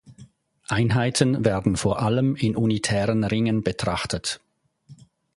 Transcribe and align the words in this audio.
Einheiten 0.67 1.45
werden 1.45 1.75
vor 1.77 2.01
allem 2.01 2.35
in 2.35 2.55
unitären 2.55 3.23
Ringen 3.23 3.61
betrachtet. 3.61 4.39